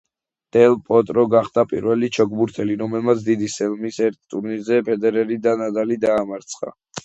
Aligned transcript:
დელ 0.55 0.77
პოტრო 0.87 1.25
გახდა 1.33 1.65
პირველი 1.73 2.09
ჩოგბურთელი, 2.15 2.79
რომელმაც 2.81 3.23
დიდი 3.29 3.53
სლემის 3.59 4.03
ერთ 4.09 4.21
ტურნირზე 4.35 4.83
ფედერერი 4.91 5.41
და 5.49 5.57
ნადალი 5.65 6.03
დაამარცხა. 6.11 6.79